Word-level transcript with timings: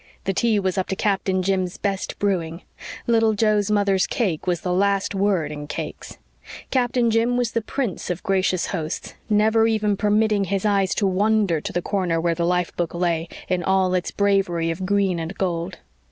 The 0.23 0.33
tea 0.33 0.59
was 0.59 0.79
up 0.79 0.87
to 0.87 0.95
Captain 0.95 1.43
Jim's 1.43 1.77
best 1.77 2.17
brewing. 2.17 2.63
Little 3.05 3.33
Joe's 3.35 3.69
mother's 3.69 4.07
cake 4.07 4.47
was 4.47 4.61
the 4.61 4.73
last 4.73 5.13
word 5.13 5.51
in 5.51 5.67
cakes; 5.67 6.17
Captain 6.71 7.11
Jim 7.11 7.37
was 7.37 7.51
the 7.51 7.61
prince 7.61 8.09
of 8.09 8.23
gracious 8.23 8.65
hosts, 8.73 9.13
never 9.29 9.67
even 9.67 9.95
permitting 9.95 10.45
his 10.45 10.65
eyes 10.65 10.95
to 10.95 11.05
wander 11.05 11.61
to 11.61 11.71
the 11.71 11.83
corner 11.83 12.19
where 12.19 12.33
the 12.33 12.47
life 12.47 12.75
book 12.75 12.95
lay, 12.95 13.29
in 13.47 13.61
all 13.61 13.93
its 13.93 14.09
bravery 14.09 14.71
of 14.71 14.87
green 14.87 15.19
and 15.19 15.37
gold. 15.37 15.77